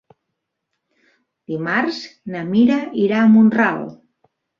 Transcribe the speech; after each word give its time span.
Dimarts 1.51 1.99
na 2.37 2.41
Mira 2.47 2.79
irà 3.05 3.21
a 3.25 3.29
Mont-ral. 3.35 3.85